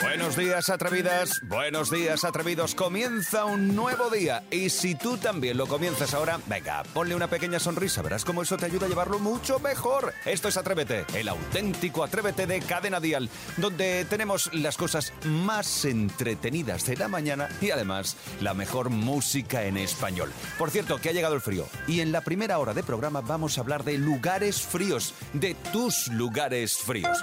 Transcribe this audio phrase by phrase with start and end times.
[0.00, 1.40] Buenos días, atrevidas.
[1.42, 2.74] Buenos días, atrevidos.
[2.74, 4.42] Comienza un nuevo día.
[4.50, 8.02] Y si tú también lo comienzas ahora, venga, ponle una pequeña sonrisa.
[8.02, 10.12] Verás cómo eso te ayuda a llevarlo mucho mejor.
[10.26, 16.84] Esto es Atrévete, el auténtico Atrévete de Cadena Dial, donde tenemos las cosas más entretenidas
[16.86, 20.30] de la mañana y además la mejor música en español.
[20.58, 21.66] Por cierto, que ha llegado el frío.
[21.86, 26.08] Y en la primera hora de programa vamos a hablar de lugares fríos, de tus
[26.08, 27.18] lugares fríos.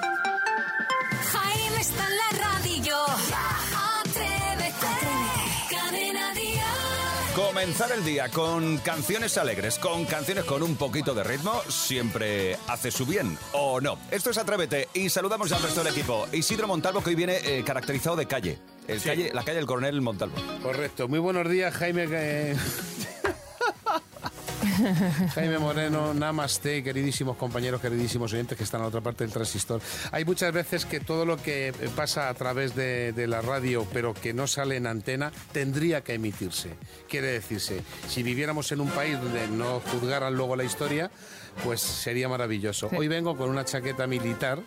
[1.84, 2.96] Está en la radio.
[4.00, 4.88] Atrévete.
[5.70, 7.36] Cadena Dial.
[7.36, 12.90] Comenzar el día con canciones alegres, con canciones con un poquito de ritmo, siempre hace
[12.90, 13.98] su bien, ¿o no?
[14.12, 16.26] Esto es Atrévete y saludamos al resto del equipo.
[16.32, 18.60] Isidro Montalvo, que hoy viene eh, caracterizado de calle.
[18.88, 19.32] El calle.
[19.34, 20.36] La calle del coronel Montalvo.
[20.62, 21.10] Correcto.
[21.10, 22.56] Muy buenos días, Jaime.
[25.36, 29.82] Jaime Moreno, Namaste, queridísimos compañeros, queridísimos oyentes que están a la otra parte del transistor.
[30.12, 34.14] Hay muchas veces que todo lo que pasa a través de, de la radio, pero
[34.14, 36.76] que no sale en antena, tendría que emitirse.
[37.10, 41.12] Quiere decirse, si viviéramos en un país donde no juzgaran luego la historia,
[41.64, 42.90] pues sería maravilloso.
[42.96, 44.60] Hoy vengo con una chaqueta militar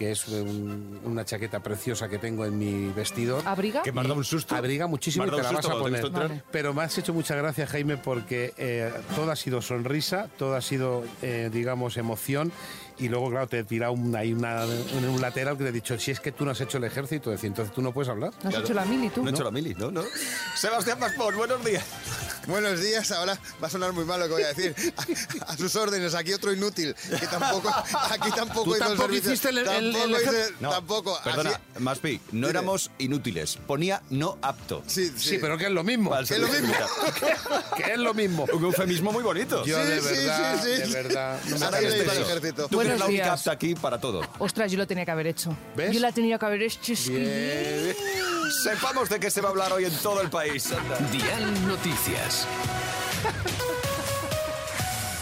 [0.00, 3.42] que es un- una chaqueta preciosa que tengo en mi vestidor.
[3.46, 3.82] ¿Abriga?
[3.82, 4.54] Que me ha dado un susto.
[4.56, 6.10] Abriga muchísimo Me y ha te dado la un vas a susto cuando te he
[6.10, 6.22] poner.
[6.28, 6.50] visto entrar.
[6.50, 10.62] Pero me has hecho muchas gracias, Jaime, porque eh, todo ha sido sonrisa, todo ha
[10.62, 12.50] sido, eh, digamos, emoción.
[13.00, 15.98] Y luego, claro, te he tirado un, ahí una, un lateral que te he dicho,
[15.98, 18.30] si es que tú no has hecho el ejército, decía, entonces tú no puedes hablar.
[18.42, 19.22] ¿No has hecho la mili tú?
[19.22, 19.90] No he hecho la mili, ¿no?
[19.90, 20.02] no.
[20.54, 21.84] Sebastián Maspón, buenos días.
[22.46, 24.74] Buenos días, ahora va a sonar muy mal lo que voy a decir.
[25.46, 27.68] A, a sus órdenes, aquí otro inútil, que tampoco,
[28.10, 31.18] aquí tampoco Tú hay tampoco hiciste el- el- tampoco el hice- No, tampoco.
[31.22, 32.50] Perdona, así- Maspi, no Dime.
[32.50, 33.56] éramos inútiles.
[33.66, 34.82] Ponía no apto.
[34.86, 36.16] sí, sí, Sí, pero que es lo mismo.
[36.16, 36.72] El que es lo mismo.
[37.76, 38.46] que es lo mismo.
[38.54, 39.62] Un eufemismo muy bonito.
[39.66, 40.92] Yo Sí, de sí, verdad, sí, sí.
[40.92, 41.38] de verdad.
[41.46, 42.12] no me Ahora eso.
[42.22, 42.68] ejército.
[42.68, 43.40] Tú que Buenos la única días.
[43.40, 44.22] apta aquí para todo.
[44.38, 45.56] Ostras, yo lo tenía que haber hecho.
[45.76, 45.92] ¿Ves?
[45.92, 46.92] Yo la tenía que haber hecho.
[47.08, 47.94] Bien.
[48.62, 50.72] Sepamos de qué se va a hablar hoy en todo el país.
[50.72, 50.96] Anda.
[51.10, 52.46] Dial Noticias.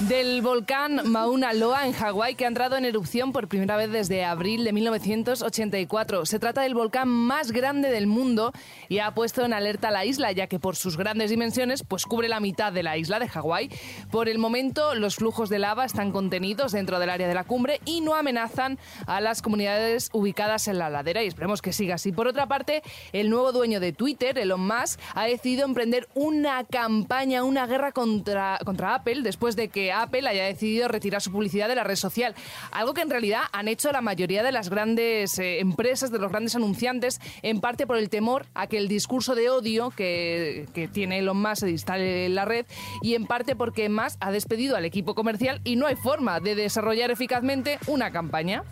[0.09, 4.25] Del volcán Mauna Loa en Hawái que ha entrado en erupción por primera vez desde
[4.25, 6.25] abril de 1984.
[6.25, 8.53] Se trata del volcán más grande del mundo
[8.89, 12.29] y ha puesto en alerta la isla ya que por sus grandes dimensiones pues cubre
[12.29, 13.69] la mitad de la isla de Hawái.
[14.11, 17.83] Por el momento los flujos de lava están contenidos dentro del área de la cumbre
[17.85, 22.13] y no amenazan a las comunidades ubicadas en la ladera y esperemos que siga así.
[22.13, 22.83] Por otra parte,
[23.13, 28.59] el nuevo dueño de Twitter, Elon Musk, ha decidido emprender una campaña, una guerra contra,
[28.65, 32.35] contra Apple después de que Apple haya decidido retirar su publicidad de la red social.
[32.71, 36.31] Algo que en realidad han hecho la mayoría de las grandes eh, empresas, de los
[36.31, 40.89] grandes anunciantes, en parte por el temor a que el discurso de odio que, que
[40.89, 42.67] tiene Elon Musk se instale en la red
[43.03, 46.55] y en parte porque Musk ha despedido al equipo comercial y no hay forma de
[46.55, 48.63] desarrollar eficazmente una campaña.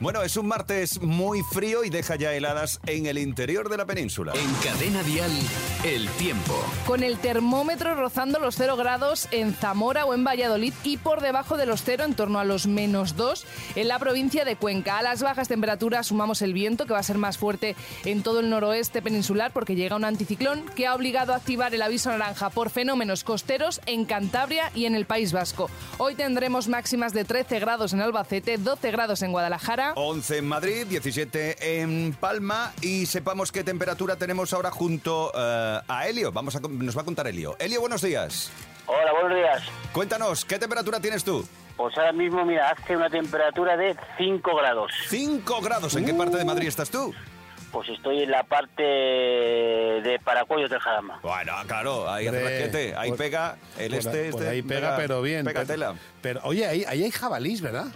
[0.00, 3.84] Bueno, es un martes muy frío y deja ya heladas en el interior de la
[3.84, 4.32] península.
[4.34, 5.30] En Cadena Dial,
[5.84, 6.54] el tiempo.
[6.86, 11.58] con el termómetro rozando los 0 grados en Zamora o en Valladolid y por debajo
[11.58, 13.44] de los 0 en torno a los menos 2
[13.76, 14.96] en la provincia de Cuenca.
[14.96, 18.40] A las bajas temperaturas sumamos el viento que va a ser más fuerte en todo
[18.40, 22.48] el noroeste peninsular porque llega un anticiclón que ha obligado a activar el aviso naranja
[22.48, 25.68] por fenómenos costeros en Cantabria y en el País Vasco.
[25.98, 29.89] Hoy tendremos máximas de 13 grados en Albacete, 12 grados en Guadalajara.
[29.94, 36.06] 11 en Madrid, 17 en Palma y sepamos qué temperatura tenemos ahora junto eh, a
[36.08, 36.32] Helio.
[36.32, 37.56] Vamos a, nos va a contar Helio.
[37.58, 38.50] Helio, buenos días.
[38.86, 39.62] Hola, buenos días.
[39.92, 41.46] Cuéntanos, ¿qué temperatura tienes tú?
[41.76, 44.92] Pues ahora mismo, mira, hace una temperatura de 5 grados.
[45.08, 45.94] 5 grados.
[45.96, 47.14] ¿En qué parte de Madrid estás tú?
[47.72, 51.20] Pues estoy en la parte de Paracuellos del Jarama.
[51.22, 55.44] Bueno, claro, ahí hace ahí por- pega el por- este, por ahí pega, pero bien.
[55.44, 55.94] Pega pero, tela.
[56.20, 57.86] pero, oye, ahí, ahí hay jabalís, ¿verdad?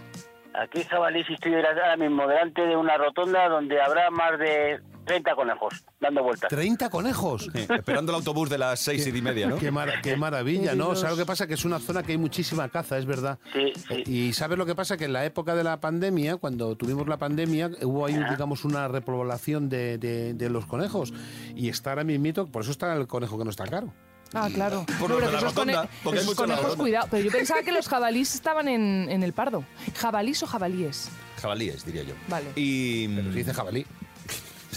[0.61, 5.35] Aquí Jabalí sí estoy ahora mismo delante de una rotonda donde habrá más de 30
[5.35, 6.49] conejos dando vueltas.
[6.49, 7.49] 30 conejos.
[7.53, 9.57] Sí, esperando el autobús de las seis y media, ¿no?
[9.57, 10.95] Qué, mara- qué maravilla, ¿no?
[10.95, 11.45] ¿Sabes lo que pasa?
[11.47, 13.37] Que es una zona que hay muchísima caza, es verdad.
[13.53, 13.93] Sí, sí.
[13.93, 14.97] Eh, Y ¿sabes lo que pasa?
[14.97, 18.87] Que en la época de la pandemia, cuando tuvimos la pandemia, hubo ahí, digamos, una
[18.87, 21.13] repoblación de, de- de los conejos.
[21.55, 23.93] Y está ahora mismito, por eso está el conejo que no está caro.
[24.35, 24.85] Ah, claro.
[24.99, 26.83] Por No, pero de la esos rotonda, cone- porque hay esos conejos, rotonda.
[26.83, 27.07] cuidado.
[27.09, 29.63] Pero yo pensaba que los jabalíes estaban en, en el pardo.
[29.97, 31.09] ¿Jabalís o jabalíes?
[31.41, 32.13] Jabalíes, diría yo.
[32.27, 32.47] Vale.
[32.55, 33.85] Y, Pero si dice jabalí.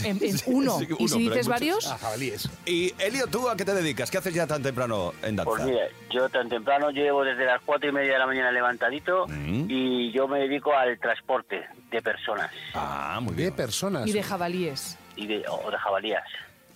[0.04, 0.78] En, en uno.
[0.78, 1.86] sí, uno, ¿Y si dices varios?
[1.88, 2.48] Ah, jabalíes.
[2.66, 4.10] y Elio, ¿tú a qué te dedicas?
[4.12, 5.50] ¿Qué haces ya tan temprano en danza?
[5.50, 9.26] Pues mira, yo tan temprano llevo desde las cuatro y media de la mañana levantadito
[9.26, 9.66] Mm.
[9.68, 13.54] y yo me dedico al transporte de personas Ah, muy De bien.
[13.54, 14.06] personas.
[14.06, 14.96] Y de jabalíes.
[15.16, 16.22] y de, o de jabalías.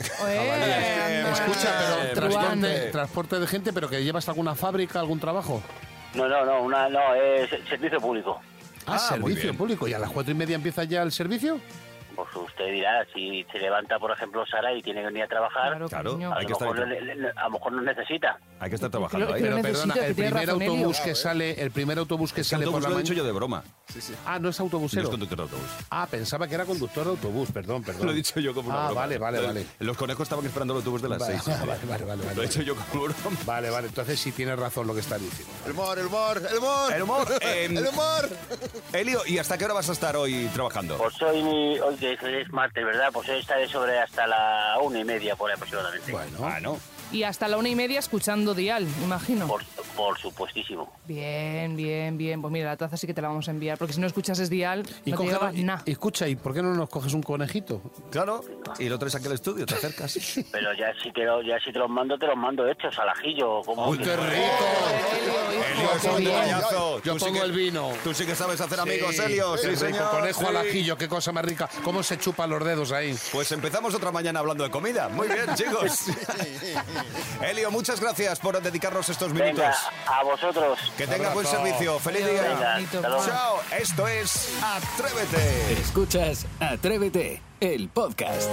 [0.28, 1.24] Eh.
[1.32, 1.78] Escucha,
[2.14, 5.62] pero Eh, transporte, de gente, pero que llevas alguna fábrica, algún trabajo.
[6.14, 8.40] No, no, no, una, no, es servicio público.
[8.86, 9.86] Ah, Ah, servicio público.
[9.88, 11.58] ¿Y a las cuatro y media empieza ya el servicio?
[12.14, 15.78] Pues usted dirá, si se levanta, por ejemplo, Sara y tiene que venir a trabajar,
[15.88, 17.00] Claro, a, hay lo que estar mejor ahí.
[17.00, 18.36] le- le- a lo mejor nos necesita.
[18.60, 19.40] Hay que estar trabajando ahí.
[19.40, 22.96] pero perdona, el primer autobús que sale, el primer autobús que sale por la lo
[22.96, 23.16] he dicho mañana.
[23.18, 23.64] yo de broma.
[24.26, 25.02] Ah, no es No autobusero.
[25.04, 25.66] es conductor de autobús.
[25.90, 28.06] Ah, pensaba que era conductor de autobús, perdón, perdón.
[28.06, 29.00] Lo he dicho yo como una Ah, broma.
[29.02, 29.66] vale, vale, vale.
[29.80, 31.58] Los conejos estaban esperando el autobús de las Vale, seis.
[31.60, 32.34] vale, vale, vale, vale.
[32.34, 33.36] Lo he hecho yo como broma.
[33.44, 35.52] Vale, vale, entonces sí tienes razón lo que estás diciendo.
[35.66, 36.92] El humor, el humor, el humor.
[36.94, 38.28] El humor, em, el humor.
[38.92, 40.96] Elio, ¿y hasta qué hora vas a estar hoy trabajando?
[40.98, 43.08] Pues hoy, mi- hoy que es martes, ¿verdad?
[43.12, 46.12] Pues hoy estaré sobre hasta la una y media, por ahí aproximadamente.
[46.12, 46.78] Bueno, Ah, no.
[47.12, 49.46] Y hasta la una y media escuchando Dial, imagino.
[49.46, 49.62] Por,
[49.94, 50.90] por supuestísimo.
[51.06, 52.40] Bien, bien, bien.
[52.40, 54.38] Pues mira, la taza sí que te la vamos a enviar, porque si no escuchas
[54.38, 55.82] es Dial, y, no te coge- llegaba y- nada.
[55.84, 57.82] y escucha, ¿y por qué no nos coges un conejito?
[58.10, 58.42] Claro,
[58.78, 60.18] y lo traes aquí al estudio, te acercas.
[60.52, 63.10] Pero ya si te, lo, ya si te los mando, te los mando hechos al
[63.10, 63.60] ajillo.
[63.62, 64.66] Como ¡Uy, qué rico!
[65.74, 66.30] Elio, es Qué un bien.
[66.32, 67.02] detallazo.
[67.02, 67.90] Yo Tú sí pongo que- el vino.
[68.02, 69.52] Tú sí que sabes hacer amigos, Sí, Elio.
[69.52, 69.80] qué Sí, rico.
[69.80, 70.10] señor.
[70.10, 70.68] Conejo al sí.
[70.68, 71.68] ajillo, qué cosa más rica.
[71.84, 73.14] ¿Cómo se chupan los dedos ahí?
[73.32, 75.10] Pues empezamos otra mañana hablando de comida.
[75.10, 75.92] Muy bien, chicos.
[77.42, 79.54] Elio, muchas gracias por dedicarnos estos minutos.
[79.56, 79.76] Venga,
[80.06, 80.78] a vosotros.
[80.96, 81.98] Que tenga buen servicio.
[81.98, 82.80] Feliz día.
[83.00, 83.60] Chao.
[83.78, 85.72] Esto es Atrévete.
[85.80, 88.48] Escuchas Atrévete, el podcast.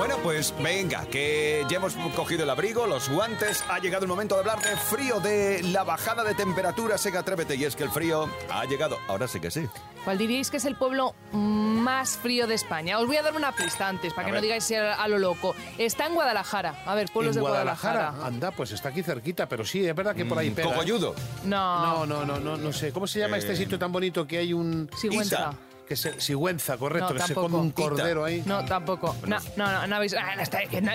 [0.00, 3.62] Bueno, pues venga, que ya hemos cogido el abrigo, los guantes.
[3.68, 7.54] Ha llegado el momento de hablar de frío, de la bajada de temperaturas en Atrévete.
[7.54, 8.96] Y es que el frío ha llegado.
[9.08, 9.66] Ahora sí que sí.
[10.02, 12.98] ¿Cuál diríais que es el pueblo más frío de España?
[12.98, 14.40] Os voy a dar una pista antes, para A que ver.
[14.40, 15.54] no digáis a, a lo loco.
[15.76, 16.82] Está en Guadalajara.
[16.86, 17.92] A ver, pueblos en de Guadalajara.
[18.00, 18.26] Guadalajara.
[18.26, 20.66] Anda, pues está aquí cerquita, pero sí, es verdad que por ahí pega.
[20.66, 20.72] ¿eh?
[20.72, 21.14] Cogolludo.
[21.44, 22.90] No, No, no, no, no, no sé.
[22.90, 24.88] ¿Cómo se llama este sitio tan bonito que hay un...
[24.96, 25.36] Sigüenza.
[25.50, 25.54] Isa.
[25.90, 28.44] Que se, Sigüenza, correcto, No, que se come un cordero ahí.
[28.46, 29.16] No, tampoco.
[29.26, 30.14] No, no, no, no habéis.
[30.14, 30.36] ah,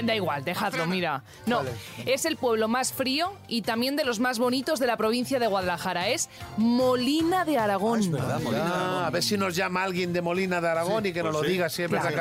[0.03, 1.21] da igual, dejadlo, mira.
[1.45, 1.63] No,
[2.05, 5.47] es el pueblo más frío y también de los más bonitos de la provincia de
[5.47, 6.07] Guadalajara.
[6.07, 8.17] Es Molina de Aragón.
[8.53, 11.41] Ah, a ver si nos llama alguien de Molina de Aragón y que nos pues
[11.41, 11.51] lo sí.
[11.51, 12.13] diga si es verdad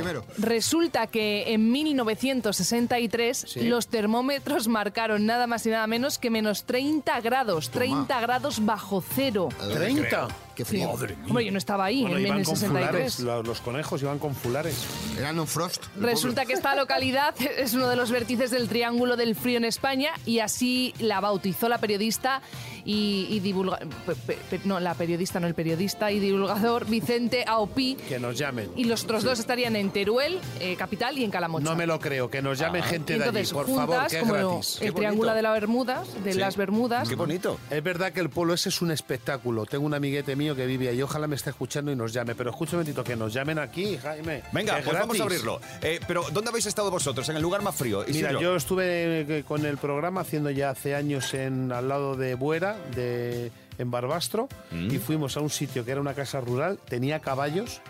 [0.00, 0.24] Claro.
[0.38, 3.68] Resulta que en 1963 Sí.
[3.68, 9.00] los termómetros marcaron nada más y nada menos que menos 30 grados, 30 grados bajo
[9.14, 9.48] cero.
[9.72, 10.26] 30.
[10.56, 10.88] Qué frío.
[10.90, 13.20] Hombre, yo no estaba ahí Bueno, en, en iban el con fulares, 63.
[13.20, 14.84] lo- los conejos iban con fulares.
[15.18, 15.84] Eran un frost.
[15.96, 19.64] el Resulta que esta localidad es uno de los vértices del Triángulo del Frío en
[19.66, 22.40] España y así la bautizó la periodista
[22.86, 27.44] y, y divulga- pe- pe- pe- no, la periodista, no el periodista y divulgador Vicente
[27.46, 27.96] Aopí.
[28.08, 28.70] Que nos llamen.
[28.76, 31.64] Y los otros dos estarían en Teruel, eh, capital, y en Calamocha.
[31.64, 34.16] No me lo creo, que nos llamen Y gente de allí, por juntas, favor, que
[34.16, 34.78] es como gratis.
[34.80, 36.38] el Triángulo de las Bermudas, de Sí.
[36.38, 37.58] las Bermudas, Qué bonito.
[37.70, 39.66] Es verdad que el pueblo ese es un espectáculo.
[39.66, 41.02] Tengo un amiguete mío que vive ahí.
[41.02, 42.34] Ojalá me esté escuchando y nos llame.
[42.36, 44.42] Pero escucha un momentito, que nos llamen aquí, Jaime.
[44.52, 45.60] Venga, pues vamos a abrirlo.
[45.82, 47.28] Eh, pero, ¿dónde habéis estado vosotros?
[47.28, 48.04] ¿En el lugar más frío?
[48.08, 52.34] Mira, yo estuve eh, con el programa haciendo ya hace años en al lado de
[52.34, 54.90] Buera, de, en Barbastro, Mm.
[54.90, 57.80] y fuimos a un sitio que era una casa rural, tenía caballos,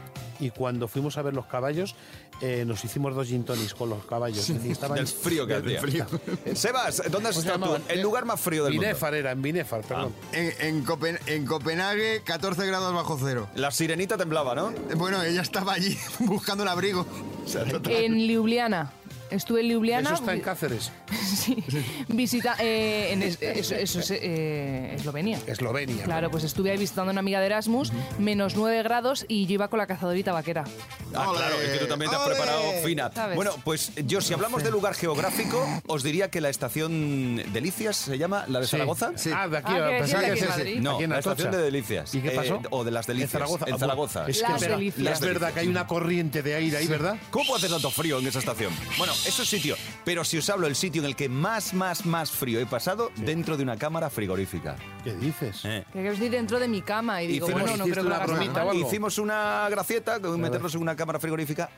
[0.41, 1.95] y cuando fuimos a ver los caballos,
[2.43, 4.47] eh, nos hicimos dos gin tonics con los caballos.
[4.51, 5.81] Y estaban- Del frío que hacía.
[5.81, 6.07] frío.
[6.55, 7.83] Sebas, ¿dónde has ¿Cómo se estado tú?
[7.89, 8.87] El lugar más frío del mundo.
[8.87, 10.13] Binefar era, en Binefar, perdón.
[10.33, 13.49] En, en Copen- en Copenhague, 14 grados bajo cero.
[13.55, 14.75] La sirenita temblaba, ¿no?
[14.97, 17.07] Bueno, ella estaba allí buscando el abrigo.
[17.89, 18.93] en Ljubljana.
[19.31, 20.11] Estuve en Ljubljana.
[20.11, 20.93] Eso está en Cáceres,
[21.37, 21.57] Sí.
[22.09, 22.57] Visita.
[22.61, 25.39] eh, en es- eso, eso es eh, Eslovenia.
[25.47, 26.05] Eslovenia.
[26.05, 29.55] Claro, pues estuve ahí visitando a una amiga de Erasmus, menos 9 grados y yo
[29.55, 30.65] iba con la cazadorita vaquera.
[31.15, 32.35] Ah, Ole, claro, es que tú también te has ole.
[32.37, 33.11] preparado fina.
[33.15, 33.37] ¿Sabes?
[33.37, 38.19] Bueno, pues yo, si hablamos de lugar geográfico, os diría que la estación Delicias se
[38.19, 38.67] llama la de.
[38.67, 39.13] Zaragoza.
[39.17, 39.31] Sí.
[39.35, 40.81] Ah, de aquí, Ah, que pensaba que de es ese.
[40.81, 42.15] No, Aquí en la estación de Delicias.
[42.15, 42.61] ¿Y qué Eh, pasó?
[42.71, 43.31] o de las Delicias.
[43.35, 43.65] En Zaragoza.
[43.69, 44.27] En Zaragoza.
[44.29, 45.13] Es Las que es verdad- Delicias.
[45.15, 47.17] es verdad que hay una corriente de aire ahí, ¿verdad?
[47.31, 48.73] ¿Cómo puede hacer tanto frío en esa estación?
[48.99, 49.77] Bueno, eso es sitio.
[50.05, 53.11] Pero si os hablo del sitio en el que más, más, más frío he pasado,
[53.17, 54.77] dentro de una cámara frigorífica.
[55.05, 55.65] ¿Qué dices?
[55.65, 55.85] Eh.
[55.93, 58.17] Que quiero decir dentro de mi cama y digo, Hicimos- bueno, no creo que lo
[58.17, 58.67] una bromita mal.
[58.67, 58.87] o algo?
[58.89, 61.69] Hicimos una gracieta con meternos en una cámara frigorífica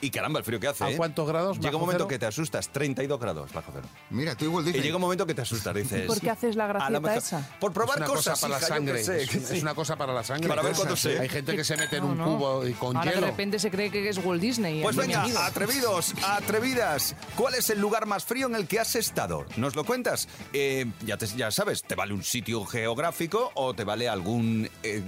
[0.00, 0.84] y caramba, el frío que hace.
[0.84, 0.96] ¿A ¿eh?
[0.96, 2.08] cuántos grados Llega un momento cero?
[2.08, 3.86] que te asustas, 32 grados bajo cero.
[4.10, 4.82] Mira, tú igual Y dices.
[4.82, 6.06] llega un momento que te asustas, dices.
[6.06, 7.50] ¿Por qué haces la "A lo gracieta mejor- esa?
[7.60, 9.04] Por probar es una cosas cosa para la hija, sangre.
[9.04, 9.22] sé,
[9.56, 10.48] es, una cosa para la sangre.
[10.48, 11.18] Para ver cuánto sé.
[11.18, 12.24] Hay gente que se mete en No, un no.
[12.24, 13.22] cubo y con Ahora hielo.
[13.26, 14.82] de repente se cree que es Walt Disney.
[14.82, 17.14] Pues mi venga, atrevidos, atrevidas.
[17.36, 19.44] ¿Cuál es el lugar más frío en el que has estado?
[19.56, 20.28] ¿Nos lo cuentas?
[20.52, 25.02] Eh, ya, te- ya sabes, ¿te vale un sitio geográfico o te vale algún eh,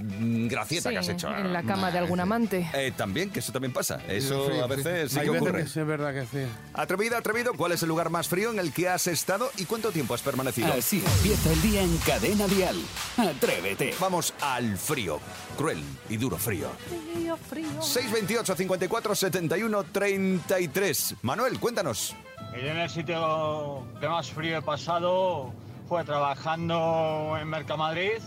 [0.49, 1.29] gracieta Sí, que has hecho?
[1.35, 2.69] en la cama de algún amante.
[2.73, 4.01] Eh, también, que eso también pasa.
[4.07, 5.63] Eso a veces sí Hay que veces ocurre.
[5.63, 6.47] que sí, es verdad que sí.
[6.73, 9.91] Atrevida, atrevido, ¿cuál es el lugar más frío en el que has estado y cuánto
[9.91, 10.71] tiempo has permanecido?
[10.73, 12.75] Así empieza el día en Cadena Dial.
[13.17, 13.93] Atrévete.
[13.99, 15.19] Vamos al frío,
[15.57, 16.69] cruel y duro frío.
[17.13, 17.81] Frío, frío.
[17.81, 21.15] 628 54 71 33.
[21.21, 22.15] Manuel, cuéntanos.
[22.53, 25.53] Yo en el sitio que más frío he pasado
[25.87, 28.21] fue trabajando en Mercamadrid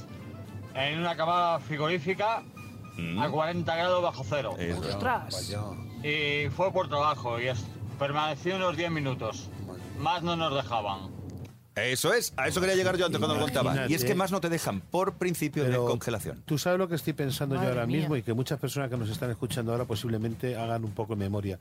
[0.75, 2.43] en una cava frigorífica
[3.21, 4.57] a 40 grados bajo cero.
[4.89, 5.53] Ostras.
[6.05, 7.65] Y fue por trabajo y es-
[7.99, 9.49] permanecí unos 10 minutos.
[9.99, 11.14] Más no nos dejaban.
[11.77, 13.87] Eso es, a eso quería llegar yo antes cuando lo contaba.
[13.89, 16.43] Y es que más no te dejan por principio de Pero congelación.
[16.47, 17.99] Tú sabes lo que estoy pensando Madre yo ahora mía.
[17.99, 21.21] mismo y que muchas personas que nos están escuchando ahora posiblemente hagan un poco de
[21.21, 21.59] memoria.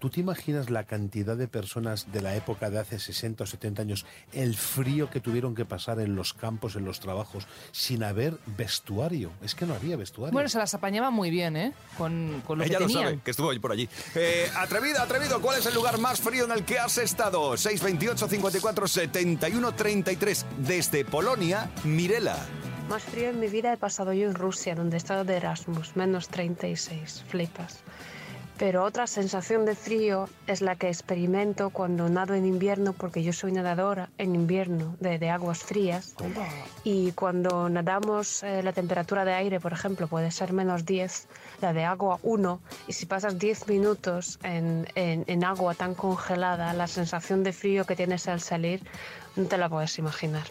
[0.00, 3.82] ¿Tú te imaginas la cantidad de personas de la época de hace 60 o 70
[3.82, 8.38] años, el frío que tuvieron que pasar en los campos, en los trabajos, sin haber
[8.56, 9.30] vestuario?
[9.44, 10.32] Es que no había vestuario.
[10.32, 11.72] Bueno, se las apañaba muy bien, ¿eh?
[11.96, 13.04] Con, con lo Ella que lo tenían.
[13.04, 13.88] sabe, que estuvo hoy por allí.
[14.16, 17.56] Eh, atrevida, atrevido, ¿cuál es el lugar más frío en el que has estado?
[17.56, 20.46] 628 54 71 33.
[20.58, 22.36] Desde Polonia, Mirela.
[22.88, 25.94] Más frío en mi vida he pasado yo en Rusia, donde he estado de Erasmus,
[25.94, 27.80] menos 36, flipas.
[28.58, 33.32] Pero otra sensación de frío es la que experimento cuando nado en invierno, porque yo
[33.32, 36.14] soy nadadora en invierno de, de aguas frías.
[36.84, 41.26] Y cuando nadamos, eh, la temperatura de aire, por ejemplo, puede ser menos 10,
[41.60, 42.60] la de agua 1.
[42.86, 47.84] Y si pasas 10 minutos en, en- en agua tan congelada, la sensación de frío
[47.84, 48.82] que tienes al salir,
[49.36, 50.44] no te la puedes imaginar.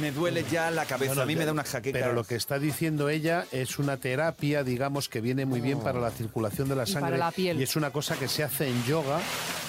[0.00, 1.98] Me duele ya la cabeza, Bueno, a mí me da una jaqueca.
[1.98, 5.98] Pero lo que está diciendo ella es una terapia, digamos, que viene muy bien para
[6.00, 7.00] la circulación de la Y sangre.
[7.12, 7.58] para la piel.
[7.58, 9.20] Y es una cosa que se hace en yoga,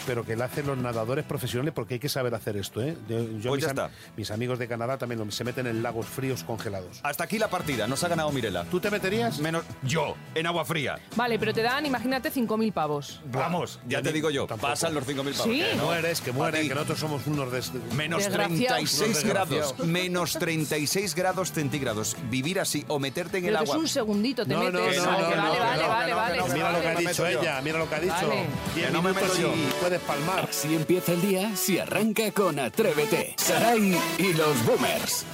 [0.06, 2.82] pero que la hacen los nadadores profesionales porque hay que saber hacer esto.
[2.82, 2.96] ¿eh?
[3.08, 3.18] Yo,
[3.50, 3.90] Pues mis, ya está.
[4.18, 7.00] mis amigos de Canadá también se meten en lagos fríos congelados.
[7.04, 8.66] Hasta aquí la partida, nos ha ganado Mirela.
[8.66, 9.40] ¿Tú te meterías?
[9.40, 11.00] Menos yo, en agua fría.
[11.16, 13.22] Vale, pero te dan, imagínate, 5.000 pavos.
[13.32, 14.72] Vamos, ya te digo yo, Tampoco.
[14.72, 15.36] pasan los 5.000 pavos.
[15.44, 15.62] Sí.
[15.62, 15.68] ¿eh?
[15.72, 15.86] Que ¿no?
[15.86, 17.60] mueres, que mueres, que nosotros somos unos de...
[17.96, 18.76] Menos Desgraciado.
[18.76, 19.80] 36 Unos grados.
[19.80, 22.16] Menos 36 grados centígrados.
[22.30, 23.78] Vivir así o meterte en el que es agua.
[23.82, 24.98] un segundito, te No, metes.
[25.04, 26.38] no, Ah, no, que no, vale, no, vale, no, vale, no, vale.
[26.38, 26.54] no, vale.
[26.54, 28.14] Mira lo que ha dicho ella, mira lo que ha dicho.
[28.28, 28.46] Vale.
[28.76, 29.54] 10 Que no me meto yo.
[29.90, 30.48] Puedes palmar.
[30.48, 33.34] Así empieza el día si arranca con Atrévete.
[33.38, 35.26] Saray y los Boomers.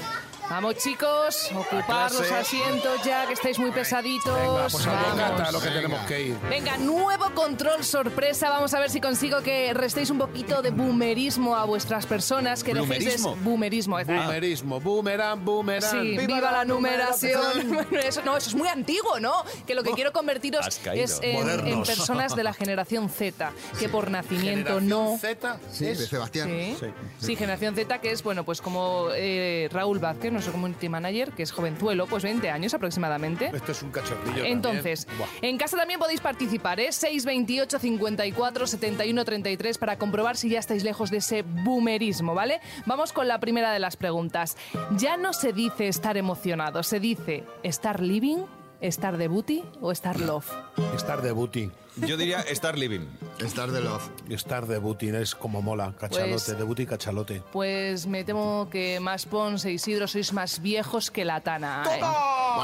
[0.50, 4.38] Vamos, chicos, ocupar los asientos ya, que estáis muy pesaditos.
[4.40, 5.12] Venga, pues al Vamos.
[5.14, 6.38] bocata lo que tenemos que ir.
[6.50, 8.50] Venga, nuevo control sorpresa.
[8.50, 12.64] Vamos a ver si consigo que restéis un poquito de boomerismo a vuestras personas.
[12.64, 13.34] Que boomerismo.
[13.34, 15.92] es- Boomerismo, boomerang, boomerang.
[15.92, 17.86] Sí, viva, la, numeración.
[18.06, 19.44] Eso, no, eso es muy antiguo, ¿no?
[19.66, 24.75] Que lo que quiero convertiros es en, personas de la generación Z, que por nacimiento
[24.80, 25.18] Generación no.
[25.20, 26.50] Z Sí, de Sebastián.
[26.80, 26.88] Sí.
[27.20, 31.44] Sí, generación Z, que es, bueno, pues como eh, Raúl Vázquez, nuestro community manager, que
[31.44, 33.51] es jovenzuelo, pues 20 años aproximadamente.
[33.54, 35.08] Esto es un cachorrillo Entonces,
[35.42, 36.92] en casa también podéis participar, ¿eh?
[36.92, 42.62] 628 54 71 33 para comprobar si ya estáis lejos de ese boomerismo, ¿vale?
[42.86, 44.58] Vamos con la primera de las preguntas.
[44.98, 48.46] Ya no se dice estar emocionado, se dice estar living,
[48.88, 50.48] estar de booty o estar love.
[50.96, 51.72] Estar de booty.
[51.98, 53.08] Yo diría estar living.
[53.39, 54.04] Star de Love.
[54.30, 55.94] Estar de booty es como mola.
[55.98, 57.42] Cachalote, Pues- de booty cachalote.
[57.54, 61.84] Pues me temo que más Pons e Isidro sois más viejos que la Tana.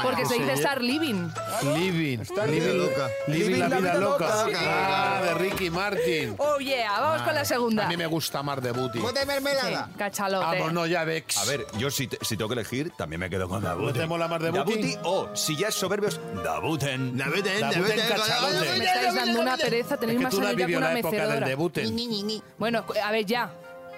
[0.02, 0.62] Porque Bueno, se dice sí.
[0.62, 1.28] estar living.
[1.74, 2.18] Living.
[2.18, 3.08] vida Living, loca.
[3.28, 4.44] Living la vida loca.
[4.46, 4.52] Sí.
[4.56, 6.34] Ah, de Ricky Martin.
[6.38, 7.84] Oh yeah, vamos con la segunda.
[7.86, 8.98] A mí me gusta más de booty.
[8.98, 9.86] ¡Bote de mermelada!
[9.90, 10.46] Sí, cachalote.
[10.58, 11.36] Vamos, no, ya vex.
[11.38, 13.98] A ver, yo si, te- si tengo que elegir, también me quedo con Dabuti.
[13.98, 14.96] te mola más de Dabuti?
[15.04, 17.16] o, si ya es soberbios, Dabuten.
[17.16, 18.78] Dabuten, Dabuten cachalote.
[18.78, 20.92] Me estáis dando una pereza, Es tenéis que más tú no has que vivido una
[20.92, 21.46] la época del mecedora.
[21.48, 22.42] debuten.
[22.58, 23.50] Bueno, a ver, ya.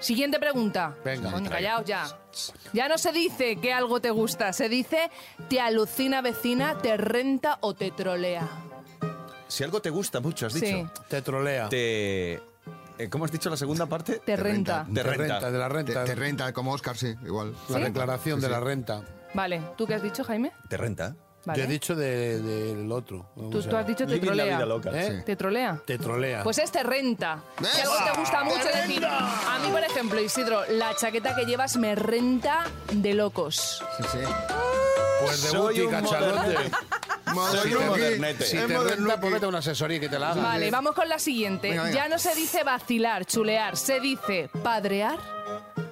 [0.04, 0.94] Siguiente pregunta.
[1.02, 1.30] Venga.
[1.32, 2.04] Coño, callaos ya.
[2.74, 5.10] Ya no se dice que algo te gusta, se dice
[5.48, 8.46] te alucina vecina, te renta o te trolea.
[9.48, 10.60] Si algo te gusta mucho, has Sí.
[10.60, 10.90] dicho.
[11.08, 11.70] Te trolea.
[11.70, 12.34] Te...
[12.34, 14.18] eh, ¿Cómo has dicho la segunda parte?
[14.18, 14.86] Te renta.
[14.92, 15.50] Te renta.
[15.50, 16.04] de la Te, renta.
[16.04, 17.54] te renta, como Oscar, sí, igual.
[17.70, 19.02] La declaración de la renta.
[19.32, 20.52] Vale, ¿tú qué has dicho, Jaime?
[20.68, 21.16] Te renta.
[21.44, 21.58] Vale.
[21.58, 23.26] Yo he dicho de- del otro.
[23.34, 24.56] ¿Cómo Tú, tú has dicho te Living la trolea.
[24.56, 24.90] vida loca.
[24.94, 25.22] ¿Eh?
[25.26, 25.80] ¿Te trolea?
[25.86, 26.42] Te trolea.
[26.42, 27.40] Pues es te renta.
[27.58, 27.78] Si ¿Ves?
[27.82, 31.76] algo te gusta mucho, es decir, a mí, por ejemplo, Isidro, la chaqueta que llevas
[31.76, 33.82] me renta de locos.
[33.98, 34.18] Sí, sí.
[35.22, 36.56] Pues de Soy un cachalote.
[37.50, 38.44] Soy un modernete.
[38.44, 40.42] Si te renta, a una asesoría que te la haga.
[40.42, 41.70] Vale, vamos con la siguiente.
[41.70, 41.94] Venga, venga.
[41.96, 45.18] Ya no se dice vacilar, chulear, se dice padrear,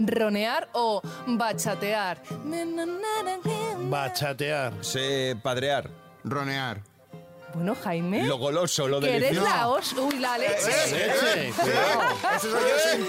[0.07, 2.19] ronear o bachatear.
[3.91, 4.73] Bachatear.
[4.81, 5.91] Se padrear.
[6.25, 6.92] Ronear.
[7.55, 9.49] Bueno, Jaime, Lo goloso, lo que eres delicioso.
[9.49, 9.93] la os...
[9.93, 11.53] Uy, la leche.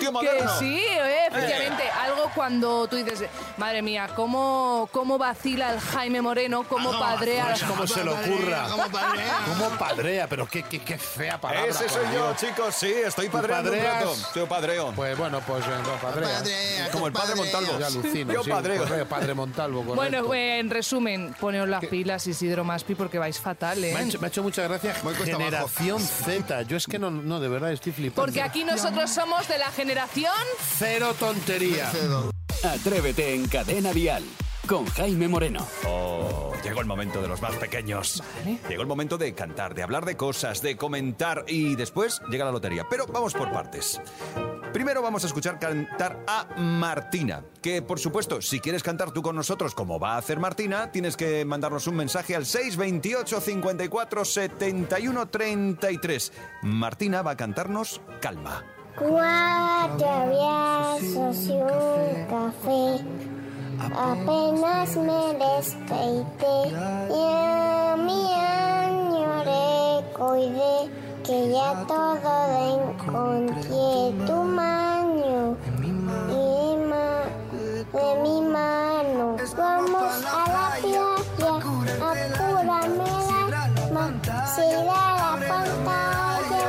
[0.02, 1.84] Yo, Que sí, eh, efectivamente.
[1.90, 3.24] Algo cuando tú dices,
[3.58, 6.64] madre mía, ¿cómo, cómo vacila el Jaime Moreno?
[6.68, 7.48] ¿Cómo padrea?
[7.48, 8.68] Pues como se le ocurra.
[8.70, 9.40] ¿Cómo padrea?
[9.48, 10.28] ¿Cómo padrea?
[10.28, 11.70] Pero qué, qué, qué fea palabra.
[11.70, 12.38] Ese soy yo, Dios.
[12.38, 14.04] chicos, sí, estoy padreando un padreas?
[14.04, 14.16] rato.
[14.36, 14.94] Yo padreo.
[14.96, 16.40] Pues bueno, pues eh, no, padrea.
[16.40, 17.36] Padrea, Como el padre.
[17.36, 17.80] Montalvo.
[17.80, 18.34] Ya alucino.
[18.34, 18.84] Yo sí, padreo.
[18.84, 19.96] correcto, padre Montalvo, correcto.
[19.96, 23.94] Bueno, eh, en resumen, poneos las pilas, Isidro Maspi, porque vais fatal, ¿eh?
[24.20, 25.04] me, ha hecho, muchas gracias.
[25.04, 26.63] Muy Generación Z.
[26.63, 28.24] Yo es que no, no, de verdad estoy flipando.
[28.24, 30.34] Porque aquí nosotros somos de la generación...
[30.78, 31.90] Cero tontería.
[31.92, 32.32] Cedo.
[32.63, 34.24] Atrévete en Cadena Dial
[34.74, 35.68] con Jaime Moreno.
[35.86, 38.24] Oh, llegó el momento de los más pequeños.
[38.68, 42.51] Llegó el momento de cantar, de hablar de cosas, de comentar y después llega la
[42.51, 42.88] lotería.
[42.89, 44.01] Pero vamos por partes.
[44.74, 49.36] Primero vamos a escuchar cantar a Martina, que por supuesto, si quieres cantar tú con
[49.36, 55.27] nosotros como va a hacer Martina, tienes que mandarnos un mensaje al 628 54 71
[55.27, 56.34] 33.
[56.63, 58.65] Martina va a cantarnos Calma.
[58.98, 63.43] Cuatro abrazos y un café.
[63.80, 66.56] Apenas me despeité
[67.10, 70.89] y a mi año recordé
[71.24, 72.32] que ya todo
[72.75, 77.24] encontré tu mano y ma,
[77.94, 79.38] de mi mano.
[79.58, 81.08] Vamos a la playa,
[81.56, 82.42] apúrame la
[84.48, 86.63] será la pantalla.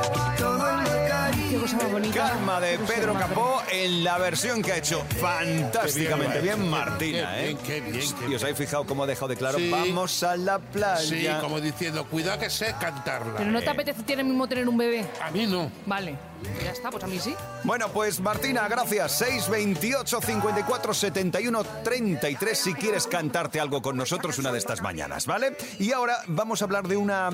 [1.50, 2.14] Qué cosa más bonita.
[2.14, 3.33] Calma de Pedro Capó
[3.74, 7.58] en la versión que ha hecho fantásticamente bien, bien, qué Martina, bien, ¿eh?
[7.66, 9.70] qué bien, qué Y os habéis fijado cómo ha dejado de claro, Sí.
[9.70, 11.00] vamos a la playa.
[11.00, 13.34] Sí, como diciendo, cuidado que sé cantarla.
[13.38, 15.06] Pero no te Eh, apetece tiene mismo tener un bebé.
[15.22, 15.70] A mí no.
[15.86, 16.16] Vale.
[16.62, 17.34] Ya está, pues a mí sí.
[17.62, 19.12] Bueno, pues Martina, gracias.
[19.18, 25.56] 628 54 71 33 si quieres cantarte algo con nosotros una de estas mañanas, ¿vale?
[25.78, 27.30] Y ahora vamos a hablar de una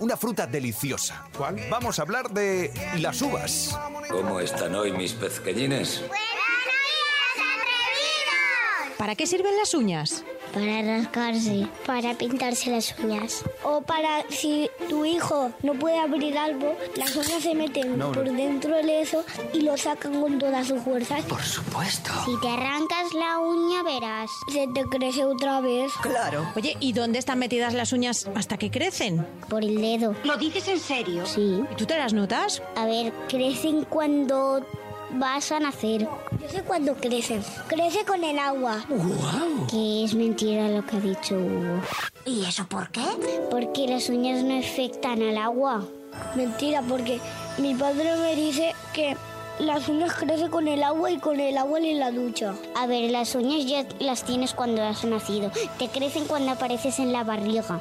[0.00, 1.24] una fruta deliciosa.
[1.36, 1.56] ¿Cuál?
[1.70, 3.78] Vamos a hablar de las uvas.
[4.10, 6.02] ¿Cómo están hoy mis pezqueñines?
[8.96, 10.24] ¿Para qué sirven las uñas?
[10.58, 13.44] Para rascarse, para pintarse las uñas.
[13.64, 18.12] O para si tu hijo no puede abrir algo, las uñas se meten No, no.
[18.12, 21.16] por dentro del eso y lo sacan con toda su fuerza.
[21.28, 22.10] Por supuesto.
[22.24, 24.30] Si te arrancas la uña, verás.
[24.52, 26.46] Se te crece otra vez Claro.
[26.56, 29.26] Oye, ¿y dónde están metidas las uñas hasta que crecen?
[29.48, 30.14] por el dedo.
[30.24, 31.24] ¿Lo dices en serio?
[31.26, 31.62] Sí.
[31.70, 32.62] ¿Y tú te las notas?
[32.76, 34.60] A ver, crecen cuando
[35.10, 36.08] vas a nacer.
[36.40, 37.42] Yo sé cuándo crecen.
[37.66, 38.84] Crece con el agua.
[39.70, 41.82] Que es mentira lo que ha dicho Hugo.
[42.24, 43.04] ¿Y eso por qué?
[43.50, 45.84] Porque las uñas no afectan al agua.
[46.34, 47.20] Mentira, porque
[47.58, 49.16] mi padre me dice que
[49.58, 52.54] las uñas crecen con el agua y con el agua en la ducha.
[52.76, 55.50] A ver, las uñas ya las tienes cuando has nacido.
[55.78, 57.80] Te crecen cuando apareces en la barriga.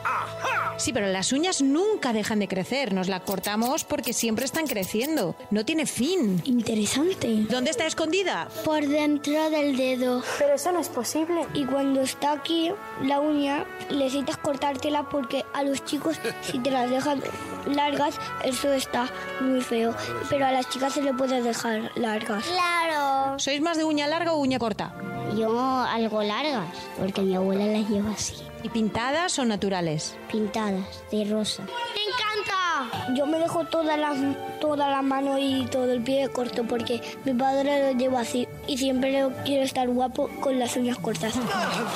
[0.77, 2.93] Sí, pero las uñas nunca dejan de crecer.
[2.93, 5.35] Nos las cortamos porque siempre están creciendo.
[5.49, 6.41] No tiene fin.
[6.45, 7.45] Interesante.
[7.49, 8.47] ¿Dónde está escondida?
[8.63, 10.23] Por dentro del dedo.
[10.37, 11.47] Pero eso no es posible.
[11.55, 12.71] Y cuando está aquí
[13.03, 17.23] la uña, necesitas cortártela porque a los chicos, si te las dejan
[17.65, 19.09] largas, eso está
[19.41, 19.95] muy feo.
[20.29, 22.45] Pero a las chicas se le puede dejar largas.
[22.45, 23.39] Claro.
[23.39, 24.93] ¿Sois más de uña larga o uña corta?
[25.35, 28.35] Yo algo largas, porque mi abuela las lleva así.
[28.67, 30.17] ¿Y pintadas o naturales?
[30.29, 31.63] Pintadas, de rosa.
[31.63, 33.13] ¡Me encanta!
[33.15, 34.13] Yo me dejo toda la,
[34.59, 38.77] toda la mano y todo el pie corto porque mi padre lo lleva así y
[38.77, 41.35] siempre quiero estar guapo con las uñas cortas.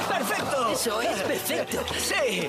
[0.08, 0.70] ¡Perfecto!
[0.72, 1.84] Eso es perfecto.
[2.00, 2.48] Sí.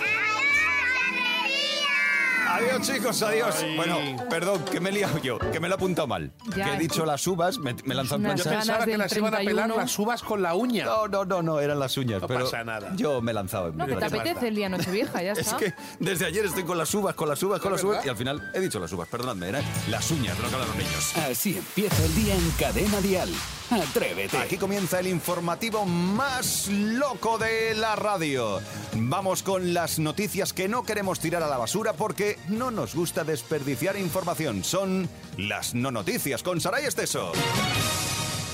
[2.52, 3.54] Adiós, chicos, adiós.
[3.76, 6.32] Bueno, perdón, que me he liado yo, que me lo he apuntado mal.
[6.54, 9.16] Ya, que he es dicho que- las uvas, me, me de- Yo pensaba que las
[9.16, 9.76] iban a pelar 31.
[9.76, 10.84] las uvas con la uña.
[10.84, 12.20] No, no, no, no, eran las uñas.
[12.20, 12.92] No pero pasa nada.
[12.96, 15.56] Yo me he lanzado en No, que te apetece el día Nochevieja, ya Es está.
[15.56, 18.08] que desde ayer estoy con las uvas, con las uvas, con ¿Es las uvas y
[18.08, 21.16] al final he dicho las uvas, perdonadme, eran las uñas, lo que hablan los niños.
[21.16, 23.30] Así empieza el día en Cadena Dial.
[23.72, 24.36] Atrévete.
[24.36, 28.60] Aquí comienza el informativo más loco de la radio.
[28.94, 33.24] Vamos con las noticias que no queremos tirar a la basura porque no nos gusta
[33.24, 34.62] desperdiciar información.
[34.62, 35.08] Son
[35.38, 37.32] las no noticias con Saray Esteso.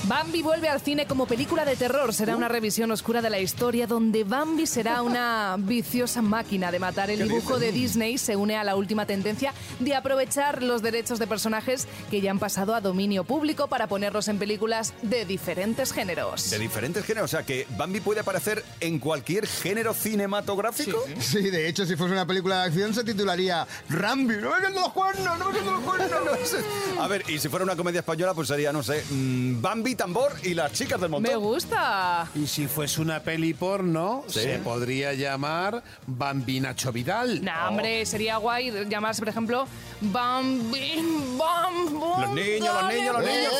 [0.09, 2.11] Bambi vuelve al cine como película de terror.
[2.15, 7.11] Será una revisión oscura de la historia donde Bambi será una viciosa máquina de matar.
[7.11, 11.19] El ¿Qué dibujo de Disney se une a la última tendencia de aprovechar los derechos
[11.19, 15.93] de personajes que ya han pasado a dominio público para ponerlos en películas de diferentes
[15.93, 16.49] géneros.
[16.49, 21.03] De diferentes géneros, o sea que Bambi puede aparecer en cualquier género cinematográfico.
[21.19, 24.37] Sí, de hecho, si fuese una película de acción se titularía Rambi.
[24.37, 25.37] ¡No me los cuernos!
[25.37, 26.09] ¡No me los cuernos!
[26.25, 26.63] No, ese-
[26.99, 30.31] A ver, y si fuera una comedia española, pues sería, no sé, mm, Bambi, tambor
[30.43, 31.29] y las chicas del montón.
[31.29, 32.25] Me gusta.
[32.33, 34.39] Y si fuese una peli porno, Sí.
[34.39, 37.43] se podría llamar Bambinacho Vidal.
[37.43, 39.67] Nah, hombre, sería guay llamarse, por ejemplo,
[39.99, 40.95] Bambi,
[41.37, 43.53] Bam, Bam, Los niños, los niños, los niños.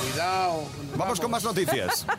[0.00, 0.62] Cuidado.
[0.96, 2.06] Vamos con más noticias.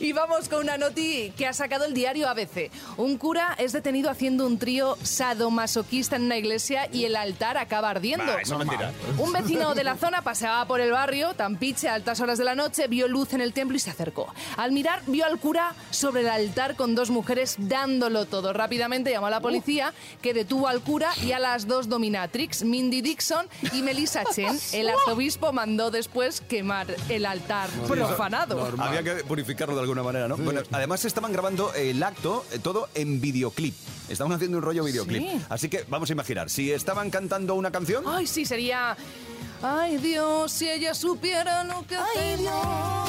[0.00, 2.70] Y vamos con una noti que ha sacado el diario ABC.
[2.96, 7.90] Un cura es detenido haciendo un trío sadomasoquista en una iglesia y el altar acaba
[7.90, 8.26] ardiendo.
[8.26, 8.92] Bah, eso es mentira.
[9.18, 12.54] Un vecino de la zona paseaba por el barrio, Tampiche, a altas horas de la
[12.54, 14.32] noche, vio luz en el templo y se acercó.
[14.56, 18.52] Al mirar, vio al cura sobre el altar con dos mujeres dándolo todo.
[18.52, 23.00] Rápidamente llamó a la policía, que detuvo al cura y a las dos dominatrix, Mindy
[23.00, 24.58] Dixon y Melissa Chen.
[24.72, 27.55] El arzobispo mandó después quemar el altar.
[27.86, 28.72] Profanado.
[28.78, 30.36] Había que purificarlo de alguna manera, ¿no?
[30.36, 33.74] Bueno, además estaban grabando el acto, eh, todo en videoclip.
[34.08, 35.22] Estaban haciendo un rollo videoclip.
[35.22, 35.40] Sí.
[35.48, 38.96] Así que vamos a imaginar, si estaban cantando una canción, Ay, sí, sería...
[39.62, 43.08] Ay, Dios, si ella supiera lo que hacemos.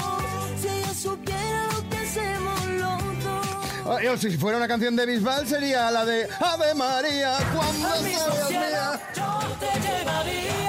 [0.61, 4.01] Si ella supiera lo que hacemos los dos.
[4.01, 8.99] Yo, si fuera una canción de Bisbal sería la de Ave María, cuando seas mía.
[9.15, 10.66] yo te llevaría.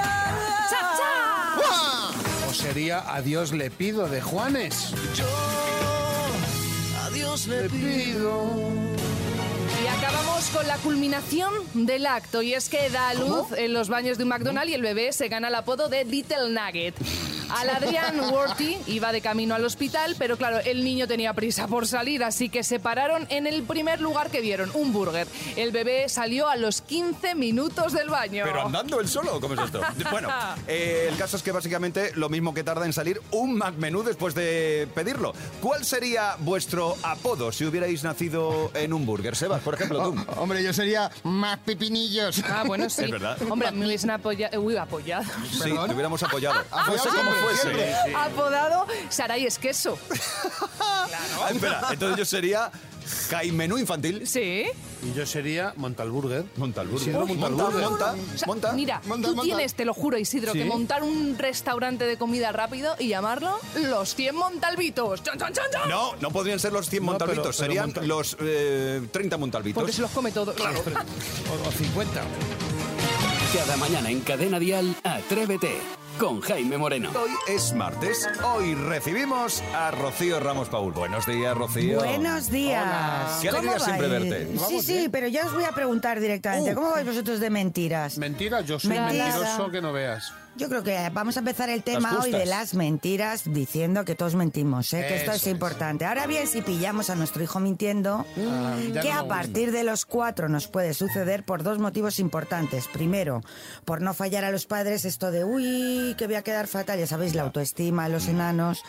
[2.59, 4.91] Sería Adiós le pido de Juanes.
[7.05, 8.51] Adiós le pido.
[8.51, 8.98] Y acabamos
[10.53, 14.23] con la culminación del acto y es que da a luz en los baños de
[14.23, 16.95] un McDonald's y el bebé se gana el apodo de Little Nugget.
[17.49, 21.87] Al Adrián Worthy iba de camino al hospital, pero claro, el niño tenía prisa por
[21.87, 25.27] salir, así que se pararon en el primer lugar que vieron, un burger.
[25.55, 28.43] El bebé salió a los 15 minutos del baño.
[28.45, 29.81] pero andando él solo, ¿cómo es esto?
[30.11, 30.29] Bueno,
[30.67, 34.33] eh, el caso es que básicamente lo mismo que tarda en salir un McMenú después
[34.33, 35.33] de pedirlo.
[35.61, 39.35] ¿Cuál sería vuestro apodo si hubierais nacido en un burger?
[39.35, 40.15] Sebas, por ejemplo, tú.
[40.39, 42.41] Hombre, yo sería más pipinillos.
[42.49, 43.03] Ah, bueno, sí.
[43.03, 43.37] Es verdad.
[43.49, 44.61] Hombre, me hubiesen apoyado.
[44.61, 45.25] Uy, apoyado.
[45.51, 46.59] Sí, te hubiéramos apoyado.
[46.71, 47.95] Apoyado Fuese como fuese.
[48.15, 49.97] Apodado Saray Esqueso.
[50.79, 52.71] Ah, espera, entonces yo sería
[53.29, 54.27] Jaimenú infantil.
[54.27, 54.65] Sí.
[55.01, 56.45] Y yo sería Montalburger.
[56.57, 57.01] Montalburger.
[57.09, 57.89] Isidro Uy, Montalburger.
[57.89, 58.73] monta, O sea, monta.
[58.73, 59.43] Mira, monta, tú monta.
[59.55, 60.59] tienes, te lo juro, Isidro, Sí.
[60.59, 65.21] que montar un restaurante de comida rápido y llamarlo Los 100 Montalvitos.
[65.87, 69.37] No, no podrían ser los 100 No, pero- montalvitos, pero serían monta- los eh, 30
[69.37, 69.81] montalvitos.
[69.81, 70.53] Porque se los come todo.
[70.53, 70.79] Claro.
[70.79, 72.21] O, o 50.
[73.53, 75.77] Cada mañana en Cadena Dial, Atrévete
[76.19, 77.09] con Jaime Moreno.
[77.15, 78.27] Hoy es martes.
[78.43, 80.91] Hoy recibimos a Rocío Ramos Paul.
[80.91, 81.99] Buenos días, Rocío.
[81.99, 83.39] Buenos días.
[83.41, 84.47] Qué alegría ¿Cómo siempre verte.
[84.47, 85.11] Sí, Vamos sí, bien.
[85.11, 86.73] pero yo os voy a preguntar directamente.
[86.73, 86.75] Uh.
[86.75, 88.17] ¿Cómo vais vosotros de mentiras?
[88.17, 89.25] Mentira, yo soy Mentira.
[89.27, 90.33] mentiroso que no veas.
[90.55, 94.35] Yo creo que vamos a empezar el tema hoy de las mentiras diciendo que todos
[94.35, 95.05] mentimos, ¿eh?
[95.07, 95.47] que esto es es.
[95.47, 96.05] importante.
[96.05, 100.05] Ahora bien, si pillamos a nuestro hijo mintiendo, Ah, que no a partir de los
[100.05, 102.87] cuatro nos puede suceder por dos motivos importantes.
[102.87, 103.41] Primero,
[103.85, 107.07] por no fallar a los padres esto de, uy, que voy a quedar fatal, ya
[107.07, 108.83] sabéis, la autoestima, los enanos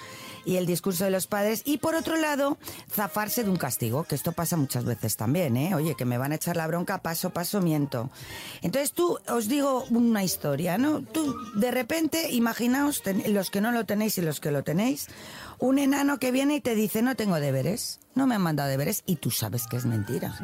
[0.44, 1.62] y el discurso de los padres.
[1.64, 2.58] Y por otro lado,
[2.90, 5.74] zafarse de un castigo, que esto pasa muchas veces también, ¿eh?
[5.74, 8.10] Oye, que me van a echar la bronca, paso, paso, miento.
[8.62, 11.02] Entonces tú, os digo una historia, ¿no?
[11.02, 15.08] Tú, de repente, imaginaos, ten- los que no lo tenéis y los que lo tenéis,
[15.58, 19.02] un enano que viene y te dice, no tengo deberes, no me han mandado deberes,
[19.06, 20.34] y tú sabes que es mentira.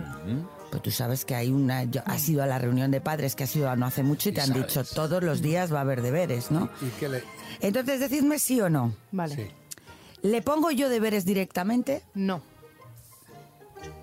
[0.70, 1.84] Pues tú sabes que hay una.
[1.84, 4.32] yo- has ido a la reunión de padres que has ido no hace mucho y
[4.32, 4.66] te han sabes.
[4.66, 6.68] dicho todos los días va a haber deberes, ¿no?
[6.82, 7.22] ¿Y qué le.?
[7.60, 8.94] Entonces, decidme sí o no.
[9.12, 9.34] Vale.
[9.36, 9.46] Sí.
[10.22, 12.02] ¿Le pongo yo deberes directamente?
[12.14, 12.42] No.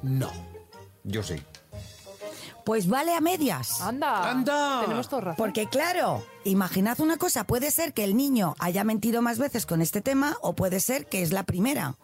[0.02, 0.32] No.
[1.04, 1.36] Yo sí.
[2.66, 3.82] Pues vale a medias.
[3.82, 4.30] Anda.
[4.30, 4.82] Anda.
[4.84, 5.36] Tenemos todo razón.
[5.38, 9.82] Porque claro, imaginad una cosa, puede ser que el niño haya mentido más veces con
[9.82, 11.96] este tema o puede ser que es la primera.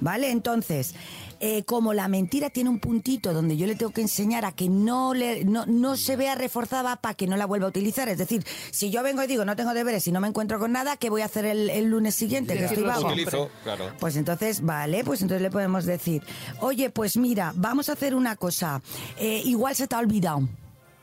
[0.00, 0.30] ¿Vale?
[0.30, 0.94] Entonces,
[1.40, 4.68] eh, como la mentira tiene un puntito donde yo le tengo que enseñar a que
[4.68, 8.08] no, le, no, no se vea reforzada para que no la vuelva a utilizar.
[8.08, 10.72] Es decir, si yo vengo y digo no tengo deberes y no me encuentro con
[10.72, 12.56] nada, ¿qué voy a hacer el, el lunes siguiente?
[12.56, 13.08] Que estoy vago.
[13.08, 13.92] Utilizo, claro.
[13.98, 16.22] Pues entonces, vale, pues entonces le podemos decir,
[16.60, 18.82] oye, pues mira, vamos a hacer una cosa,
[19.18, 20.48] eh, igual se te ha olvidado.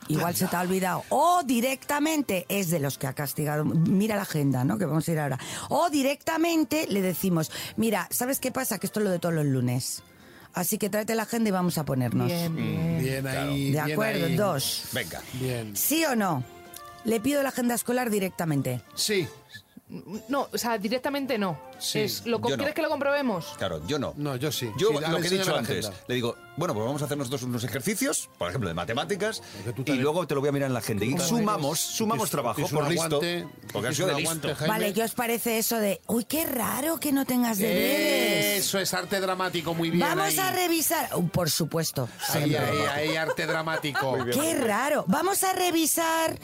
[0.08, 1.04] Igual se te ha olvidado.
[1.10, 3.66] O directamente es de los que ha castigado.
[3.66, 4.78] Mira la agenda, ¿no?
[4.78, 5.40] Que vamos a ir ahora.
[5.70, 8.78] O directamente le decimos, mira, ¿sabes qué pasa?
[8.78, 10.04] Que esto es lo de todos los lunes.
[10.56, 12.28] Así que tráete la agenda y vamos a ponernos.
[12.28, 13.00] Bien, bien.
[13.00, 13.66] Bien ahí.
[13.66, 14.36] De bien acuerdo, ahí.
[14.36, 14.86] dos.
[14.94, 15.22] Venga.
[15.34, 15.76] Bien.
[15.76, 16.44] ¿Sí o no?
[17.04, 18.82] Le pido la agenda escolar directamente.
[18.96, 19.28] Sí.
[20.30, 21.60] No, o sea, directamente no.
[21.80, 22.62] Sí, Es, ¿lo, co- yo no.
[22.62, 23.54] ¿Quieres que lo comprobemos?
[23.58, 24.14] Claro, yo no.
[24.18, 24.70] No, yo sí.
[24.78, 27.44] Yo Sí, lo que he dicho antes, le digo, bueno, pues vamos a hacer nosotros
[27.44, 29.42] unos ejercicios, por ejemplo, de matemáticas,
[29.86, 31.06] y luego te lo voy a mirar en la agenda.
[31.06, 33.06] Y sumamos, sumamos trabajo por un listo.
[33.18, 34.48] aguante, Porque ha sido de un listo.
[34.48, 34.68] aguante.
[34.68, 38.66] Vale, ¿qué os parece eso de, uy, qué raro que no tengas deberes?
[38.66, 40.08] Eso es arte dramático, muy bien.
[40.08, 40.40] Vamos ahí.
[40.40, 42.08] a revisar, Uh, por supuesto.
[42.30, 42.58] Ahí, siempre.
[42.90, 44.18] ahí, ahí, arte dramático.
[44.32, 45.04] Qué raro.
[45.08, 46.38] Vamos a revisar.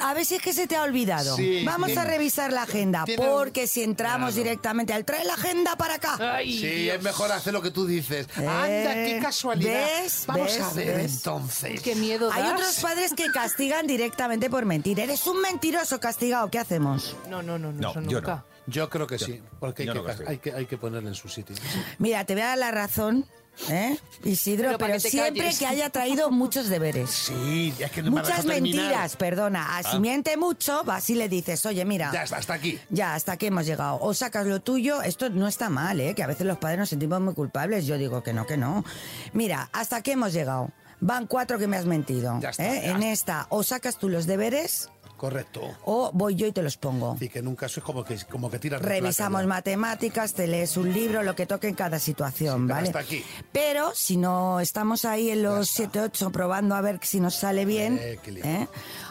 [0.00, 1.36] A ver si es que se te ha olvidado.
[1.36, 3.04] Sí, Vamos tiene- a revisar la agenda.
[3.16, 6.16] Porque si entramos directamente al trae la agenda para acá.
[6.36, 6.96] Ay, Sí, Dios.
[6.96, 8.26] es mejor hacer lo que tú dices.
[8.38, 9.72] Eh, Anda, qué casualidad.
[10.02, 10.24] ¿ves?
[10.26, 10.60] Vamos ¿ves?
[10.60, 11.12] a ver ¿ves?
[11.16, 11.80] entonces.
[11.82, 12.52] Qué miedo Hay das.
[12.52, 14.98] otros padres que castigan directamente por mentir.
[15.00, 16.50] Eres un mentiroso castigado.
[16.50, 17.16] ¿Qué hacemos?
[17.28, 18.34] No, no, no, no, No, eso yo nunca.
[18.36, 18.56] no.
[18.68, 21.54] Yo creo que sí, porque hay, que, hay, que, hay que ponerle en su sitio.
[21.98, 23.24] Mira, te voy a dar la razón,
[23.70, 23.98] ¿eh?
[24.24, 25.58] Isidro, Pero siempre calles.
[25.58, 27.10] que haya traído muchos deberes.
[27.10, 29.76] Sí, es que no me Muchas mentiras, perdona.
[29.78, 30.00] Así Ah.
[30.00, 32.10] miente mucho, vas y le dices, oye, mira.
[32.12, 32.78] Ya está, hasta aquí.
[32.90, 33.98] Ya, hasta aquí hemos llegado.
[34.00, 36.14] O sacas lo tuyo, esto no está mal, ¿eh?
[36.14, 37.86] Que a veces los padres nos sentimos muy culpables.
[37.86, 38.84] Yo digo que no, que no.
[39.32, 40.70] Mira, hasta aquí hemos llegado.
[40.98, 42.38] Van cuatro que me has mentido.
[42.40, 42.82] Ya está, ¿eh?
[42.86, 45.60] ya En esta, o sacas tú los deberes, Correcto.
[45.84, 47.16] O voy yo y te los pongo.
[47.20, 50.46] Y que en un caso es como que, como que tiras Revisamos placa matemáticas, te
[50.46, 52.88] lees un libro, lo que toque en cada situación, ¿vale?
[52.88, 53.24] hasta aquí.
[53.52, 57.98] Pero si no estamos ahí en los 7-8 probando a ver si nos sale bien,
[58.00, 58.18] Eh.
[58.26, 58.68] ¿eh?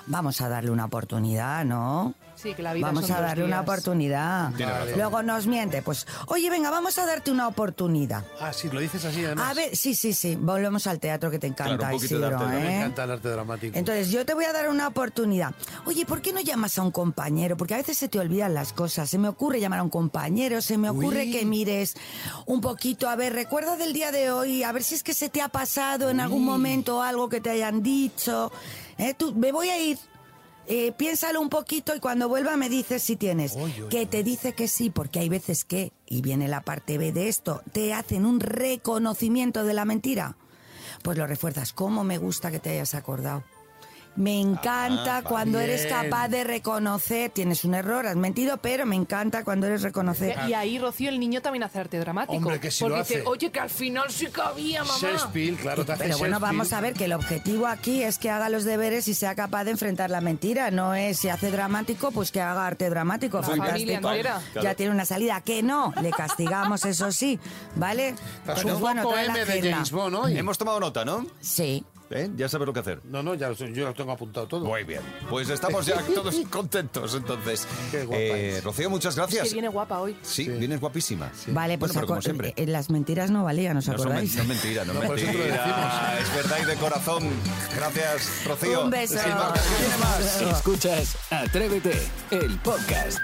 [0.08, 2.14] vamos a darle una oportunidad, ¿no?
[2.36, 4.52] Sí, que la vida Vamos a darle una oportunidad.
[4.60, 4.98] Razón.
[4.98, 8.26] Luego nos miente, pues, oye, venga, vamos a darte una oportunidad.
[8.42, 9.52] Ah, sí, lo dices así además.
[9.52, 12.26] A ver, sí, sí, sí, volvemos al teatro que te encanta, Claro, un poquito de
[12.28, 12.60] Isidro, arte, ¿no?
[12.60, 12.78] Me ¿eh?
[12.80, 13.78] encanta el arte dramático.
[13.80, 15.54] Entonces, yo te voy a dar una oportunidad.
[15.86, 17.56] Oye, ¿por qué no llamas a un compañero?
[17.56, 19.10] Porque a veces se te olvidan las cosas.
[19.10, 21.32] Se me ocurre llamar a un compañero, se me ocurre Uy.
[21.32, 21.96] que mires
[22.46, 23.08] un poquito.
[23.08, 25.48] A ver, recuerda del día de hoy, a ver si es que se te ha
[25.48, 28.52] pasado en algún momento algo que te hayan dicho.
[28.98, 29.14] ¿Eh?
[29.14, 29.98] Tú, me voy a ir.
[30.68, 33.56] Eh, piénsalo un poquito y cuando vuelva me dices si tienes.
[33.56, 36.98] Oy, oy, que te dice que sí, porque hay veces que, y viene la parte
[36.98, 40.36] B de esto, te hacen un reconocimiento de la mentira.
[41.04, 41.72] Pues lo refuerzas.
[41.72, 43.44] ¿Cómo me gusta que te hayas acordado?
[44.16, 49.44] Me encanta cuando eres capaz de reconocer, tienes un error, has mentido, pero me encanta
[49.44, 50.38] cuando eres reconocer.
[50.48, 52.38] Y ahí, Rocío, el niño también hace arte dramático.
[52.38, 53.28] Hombre, que porque lo dice, hace.
[53.28, 54.98] oye, que al final sí cabía, mamá.
[55.00, 58.30] Shakespeare, claro, te hace Pero bueno, vamos a ver que el objetivo aquí es que
[58.30, 60.72] haga los deberes y sea capaz de enfrentar la mentira.
[60.72, 63.42] No es si hace dramático, pues que haga arte dramático.
[63.42, 64.00] La familia.
[64.02, 64.76] Ya Claro.
[64.76, 65.42] tiene una salida.
[65.42, 67.40] Que no, le castigamos, eso sí,
[67.76, 68.16] ¿vale?
[68.46, 69.72] Pero un bueno, trae la de.
[69.72, 70.36] James Bond.
[70.38, 71.26] Hemos tomado nota, ¿no?
[71.42, 71.84] Sí.
[72.12, 72.30] ¿Eh?
[72.36, 73.02] Ya sabes lo que hacer.
[73.06, 74.66] No, no, ya lo, yo lo tengo apuntado todo.
[74.66, 75.02] Muy bien.
[75.30, 77.68] Pues estamos ya todos contentos, entonces.
[77.92, 78.62] Qué guapa Eh.
[78.64, 79.54] Rocío, muchas Es que gracias.
[79.54, 80.16] viene guapa hoy.
[80.22, 81.32] Sí, vienes guapísima.
[81.48, 82.54] Vale, pues Bueno, pero como siempre.
[82.58, 84.36] eh, las mentiras no valían, ¿os No, son men- acordáis?
[84.36, 86.18] no es mentira, no No, por eso te lo mentira.
[86.22, 87.24] Es verdad y de corazón.
[87.76, 88.84] Gracias, Rocío.
[88.86, 89.18] Un beso.
[89.20, 90.42] Sin más, que viene más.
[90.42, 92.00] Escuchas Atrévete,
[92.32, 93.20] el podcast.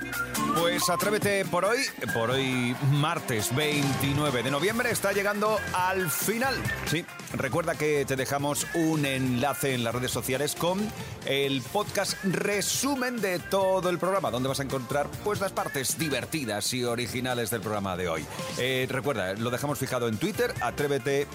[0.57, 1.79] Pues atrévete por hoy,
[2.13, 6.55] por hoy martes 29 de noviembre, está llegando al final.
[6.87, 10.79] Sí, recuerda que te dejamos un enlace en las redes sociales con
[11.25, 16.73] el podcast resumen de todo el programa, donde vas a encontrar pues las partes divertidas
[16.73, 18.25] y originales del programa de hoy.
[18.57, 21.27] Eh, recuerda, lo dejamos fijado en Twitter, atrévete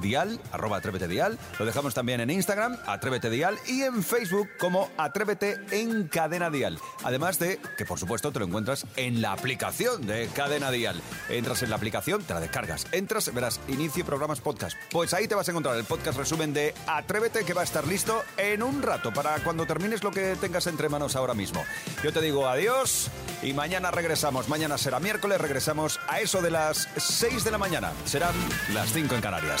[0.00, 1.38] Dial, arroba Atrévete Dial.
[1.58, 6.78] Lo dejamos también en Instagram, Atrévete Dial, y en Facebook como Atrévete en Cadena Dial.
[7.04, 11.00] Además de que, por supuesto, te lo encuentras en la aplicación de Cadena Dial.
[11.28, 12.86] Entras en la aplicación, te la descargas.
[12.92, 14.76] Entras, verás, inicio programas podcast.
[14.90, 17.86] Pues ahí te vas a encontrar el podcast resumen de Atrévete, que va a estar
[17.86, 21.64] listo en un rato para cuando termines lo que tengas entre manos ahora mismo.
[22.02, 23.10] Yo te digo adiós
[23.42, 24.48] y mañana regresamos.
[24.48, 27.92] Mañana será miércoles, regresamos a eso de las 6 de la mañana.
[28.04, 28.34] Serán
[28.72, 29.60] las 5 en Canarias.